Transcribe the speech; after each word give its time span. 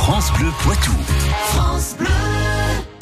France 0.00 0.32
Bleu 0.32 0.48
Poitou. 0.62 0.92
France 1.44 1.94
Bleu. 1.98 2.08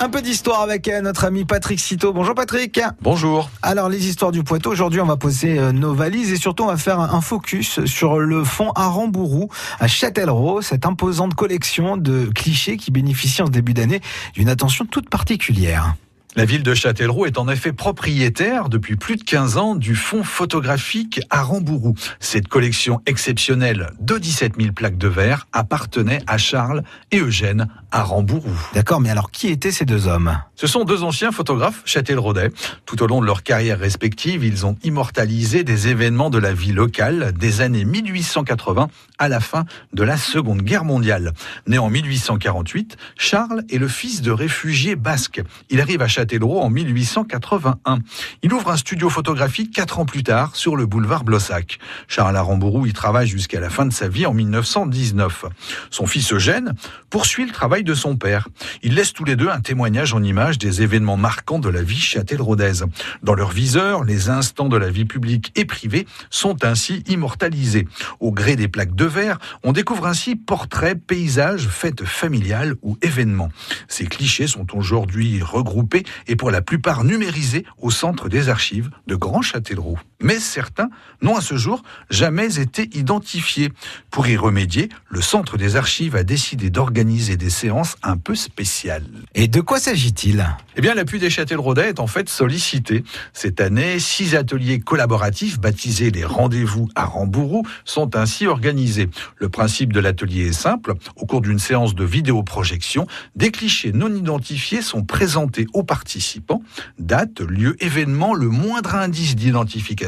Un 0.00 0.08
peu 0.08 0.21
d'histoire 0.21 0.63
avec 0.63 0.89
euh, 0.89 1.01
notre 1.01 1.24
ami 1.24 1.44
Patrick 1.44 1.78
Citeau. 1.78 2.13
Bonjour 2.13 2.35
Patrick. 2.35 2.81
Bonjour. 3.01 3.51
Alors 3.63 3.89
les 3.89 4.09
histoires 4.09 4.32
du 4.32 4.43
Poitou, 4.43 4.71
aujourd'hui 4.71 5.00
on 5.00 5.06
va 5.06 5.16
poser 5.16 5.61
euh, 5.61 5.71
nos 5.71 5.95
valises 5.95 6.32
et 6.32 6.37
surtout 6.37 6.64
on 6.64 6.66
va 6.66 6.76
faire 6.76 6.98
un 6.98 7.21
focus 7.21 7.84
sur 7.84 8.19
le 8.19 8.42
fond 8.42 8.72
Arambourou 8.74 9.48
à 9.79 9.87
Châtellerault, 9.87 10.61
cette 10.61 10.87
imposante 10.87 11.34
collection 11.34 11.96
de 11.96 12.30
clichés 12.34 12.76
qui 12.76 12.90
bénéficie 12.90 13.42
en 13.42 13.46
ce 13.46 13.53
début 13.53 13.74
d'année 13.74 14.01
d'une 14.35 14.49
attention 14.49 14.85
toute 14.85 15.08
particulière. 15.08 15.94
La 16.37 16.45
ville 16.45 16.63
de 16.63 16.75
Châtellerault 16.75 17.25
est 17.25 17.39
en 17.39 17.49
effet 17.49 17.73
propriétaire 17.73 18.69
depuis 18.69 18.97
plus 18.97 19.17
de 19.17 19.25
15 19.25 19.57
ans 19.57 19.75
du 19.75 19.97
fonds 19.97 20.23
photographique 20.23 21.21
Arambourou. 21.31 21.95
Cette 22.21 22.49
collection 22.49 23.01
exceptionnelle 23.07 23.91
de 23.99 24.19
17 24.19 24.53
000 24.61 24.73
plaques 24.73 24.99
de 24.99 25.09
verre 25.09 25.49
appartenait 25.55 26.21
à 26.27 26.37
Charles 26.37 26.83
et 27.12 27.21
Eugène 27.21 27.69
Arambourou. 27.91 28.52
D'accord, 28.74 29.01
mais 29.01 29.10
alors 29.10 29.30
qui 29.30 29.48
étaient 29.48 29.73
ces 29.73 29.84
deux 29.84 30.06
hommes? 30.06 30.38
Ce 30.56 30.66
sont 30.66 30.84
deux 30.84 31.02
anciens 31.02 31.33
photographes 31.33 31.83
châtelleraudais. 31.84 32.51
Tout 32.84 33.02
au 33.02 33.06
long 33.06 33.20
de 33.20 33.27
leur 33.27 33.42
carrière 33.42 33.79
respective, 33.79 34.45
ils 34.45 34.66
ont 34.66 34.77
immortalisé 34.83 35.65
des 35.65 35.88
événements 35.88 36.30
de 36.30 36.38
la 36.38 36.52
vie 36.52 36.73
locale 36.73 37.32
des 37.32 37.60
années 37.60 37.84
1880 37.84 38.88
à 39.19 39.29
la 39.29 39.41
fin 39.41 39.65
de 39.93 40.02
la 40.02 40.16
Seconde 40.16 40.62
Guerre 40.62 40.84
mondiale. 40.84 41.32
Né 41.66 41.79
en 41.79 41.88
1848, 41.91 42.96
Charles 43.16 43.62
est 43.70 43.79
le 43.79 43.88
fils 43.88 44.20
de 44.20 44.30
réfugiés 44.30 44.96
basques. 44.96 45.43
Il 45.70 45.80
arrive 45.80 46.02
à 46.02 46.09
Châtellerault 46.09 46.60
en 46.60 46.70
1881. 46.70 48.01
Il 48.43 48.52
ouvre 48.52 48.70
un 48.70 48.77
studio 48.77 49.09
photographique 49.09 49.74
quatre 49.74 49.98
ans 49.98 50.07
plus 50.07 50.23
tard 50.23 50.55
sur 50.57 50.77
le 50.77 50.87
boulevard 50.87 51.24
Blossac. 51.24 51.79
Charles 52.07 52.37
Arambourou 52.37 52.87
y 52.87 52.93
travaille 52.93 53.29
jusqu'à 53.29 53.60
la 53.60 53.70
fin 53.70 53.87
de 53.87 53.93
sa 53.93 54.09
vie 54.09 54.27
en 54.27 54.34
1919. 54.34 55.46
Son 55.91 56.07
fils 56.07 56.32
Eugène 56.32 56.74
poursuit 57.10 57.46
le 57.46 57.52
travail 57.52 57.77
de 57.82 57.95
son 57.95 58.16
père. 58.16 58.48
Ils 58.82 58.95
laissent 58.95 59.12
tous 59.12 59.24
les 59.24 59.37
deux 59.37 59.48
un 59.48 59.60
témoignage 59.60 60.14
en 60.14 60.23
images 60.23 60.59
des 60.59 60.82
événements 60.82 61.16
marquants 61.16 61.59
de 61.59 61.68
la 61.68 61.82
vie 61.82 61.98
châtelleraudaise. 61.98 62.85
Dans 63.23 63.35
leur 63.35 63.51
viseur, 63.51 64.04
les 64.04 64.30
instants 64.30 64.68
de 64.68 64.76
la 64.76 64.90
vie 64.90 65.04
publique 65.04 65.52
et 65.56 65.64
privée 65.64 66.06
sont 66.30 66.64
ainsi 66.64 67.02
immortalisés. 67.08 67.86
Au 68.20 68.32
gré 68.32 68.56
des 68.56 68.68
plaques 68.68 68.94
de 68.94 69.04
verre, 69.04 69.38
on 69.62 69.72
découvre 69.72 70.06
ainsi 70.06 70.36
portraits, 70.36 70.98
paysages, 70.98 71.68
fêtes 71.68 72.04
familiales 72.04 72.74
ou 72.82 72.96
événements. 73.02 73.50
Ces 73.88 74.06
clichés 74.06 74.46
sont 74.46 74.76
aujourd'hui 74.76 75.42
regroupés 75.42 76.04
et 76.26 76.36
pour 76.36 76.50
la 76.50 76.62
plupart 76.62 77.04
numérisés 77.04 77.64
au 77.78 77.90
centre 77.90 78.28
des 78.28 78.48
archives 78.48 78.90
de 79.06 79.14
Grand 79.14 79.42
Châtellerault. 79.42 79.98
Mais 80.20 80.41
certains 80.41 80.91
n'ont 81.22 81.36
à 81.36 81.41
ce 81.41 81.56
jour 81.56 81.83
jamais 82.11 82.58
été 82.58 82.91
identifiés. 82.97 83.70
Pour 84.11 84.27
y 84.27 84.36
remédier, 84.36 84.88
le 85.08 85.20
centre 85.20 85.56
des 85.56 85.77
archives 85.77 86.16
a 86.16 86.25
décidé 86.25 86.70
d'organiser 86.70 87.36
des 87.36 87.50
séances 87.50 87.97
un 88.02 88.16
peu 88.16 88.34
spéciales. 88.34 89.06
Et 89.36 89.47
de 89.47 89.60
quoi 89.60 89.78
s'agit-il? 89.78 90.44
Eh 90.77 90.80
bien, 90.80 90.94
l'appui 90.94 91.20
des 91.20 91.30
Châtelleraudais 91.30 91.91
est 91.91 92.00
en 92.00 92.08
fait 92.08 92.28
sollicité. 92.28 93.05
Cette 93.33 93.60
année, 93.60 94.00
six 94.00 94.34
ateliers 94.34 94.80
collaboratifs 94.80 95.60
baptisés 95.60 96.10
les 96.10 96.25
rendez-vous 96.25 96.88
à 96.97 97.05
Rambourou 97.05 97.64
sont 97.84 98.16
ainsi 98.16 98.48
organisés. 98.48 99.10
Le 99.36 99.48
principe 99.48 99.92
de 99.92 100.00
l'atelier 100.00 100.48
est 100.48 100.53
simple. 100.53 100.94
Au 101.14 101.27
cours 101.27 101.42
d'une 101.42 101.60
séance 101.60 101.94
de 101.94 102.05
vidéoprojection, 102.05 103.06
des 103.36 103.53
clichés 103.53 103.92
non 103.92 104.12
identifiés 104.12 104.82
sont 104.82 105.05
présentés 105.05 105.66
aux 105.75 105.84
participants. 105.84 106.62
Date, 106.98 107.41
lieu, 107.41 107.77
événement, 107.82 108.34
le 108.34 108.48
moindre 108.48 108.97
indice 108.97 109.36
d'identification 109.36 110.07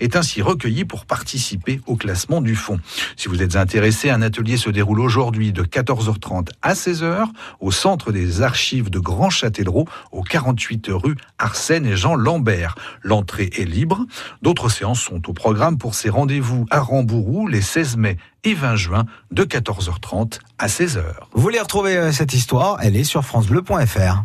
est 0.00 0.16
ainsi 0.16 0.42
recueilli 0.42 0.84
pour 0.84 1.06
participer 1.06 1.80
au 1.86 1.96
classement 1.96 2.40
du 2.40 2.54
fonds. 2.54 2.80
Si 3.16 3.28
vous 3.28 3.42
êtes 3.42 3.56
intéressé, 3.56 4.10
un 4.10 4.22
atelier 4.22 4.56
se 4.56 4.70
déroule 4.70 5.00
aujourd'hui 5.00 5.52
de 5.52 5.62
14h30 5.62 6.48
à 6.62 6.74
16h 6.74 7.26
au 7.60 7.70
centre 7.70 8.12
des 8.12 8.42
archives 8.42 8.90
de 8.90 8.98
Grand 8.98 9.30
Châtellerault, 9.30 9.86
au 10.12 10.22
48 10.22 10.88
rue 10.90 11.16
Arsène 11.38 11.86
et 11.86 11.96
Jean 11.96 12.14
Lambert. 12.14 12.74
L'entrée 13.02 13.50
est 13.56 13.64
libre. 13.64 14.06
D'autres 14.42 14.68
séances 14.68 15.00
sont 15.00 15.28
au 15.28 15.32
programme 15.32 15.78
pour 15.78 15.94
ces 15.94 16.10
rendez-vous 16.10 16.66
à 16.70 16.80
Rambourou 16.80 17.46
les 17.48 17.62
16 17.62 17.96
mai 17.96 18.16
et 18.44 18.54
20 18.54 18.76
juin 18.76 19.04
de 19.30 19.44
14h30 19.44 20.38
à 20.58 20.66
16h. 20.66 21.02
Vous 21.32 21.42
voulez 21.42 21.60
retrouver 21.60 21.96
euh, 21.96 22.12
cette 22.12 22.34
histoire? 22.34 22.78
Elle 22.80 22.96
est 22.96 23.04
sur 23.04 23.24
francebleu.fr. 23.24 24.24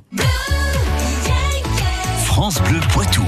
France 2.26 2.62
Bleu 2.64 2.80
Poitou. 2.92 3.24